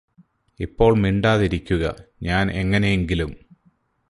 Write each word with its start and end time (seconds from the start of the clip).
ഇപ്പോൾ 0.59 0.95
മിണ്ടാതിരിക്കുക 0.95 1.85
ഞാന് 2.23 2.51
എങ്ങനെയെങ്കിലും 2.51 3.31